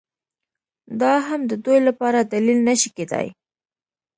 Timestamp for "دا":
1.01-1.13